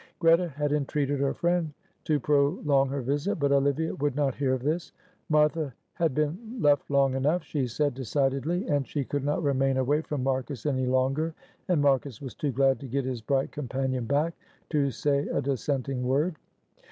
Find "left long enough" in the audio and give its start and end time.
6.59-7.43